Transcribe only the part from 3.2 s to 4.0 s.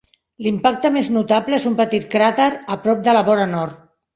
la vora nord.